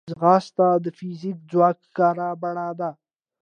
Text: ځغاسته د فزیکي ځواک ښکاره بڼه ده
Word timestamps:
ځغاسته 0.11 0.67
د 0.83 0.85
فزیکي 0.97 1.45
ځواک 1.51 1.77
ښکاره 1.85 2.27
بڼه 2.41 2.67
ده 2.79 2.89